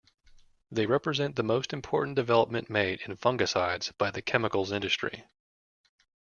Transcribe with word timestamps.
They 0.71 0.87
represent 0.87 1.35
the 1.35 1.43
most 1.43 1.71
important 1.73 2.15
development 2.15 2.71
made 2.71 3.01
in 3.01 3.15
fungicides 3.17 3.95
by 3.99 4.09
the 4.09 4.23
chemicals 4.23 4.71
industry. 4.71 5.25